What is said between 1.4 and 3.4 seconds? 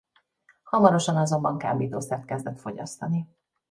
kábítószert kezdett fogyasztani.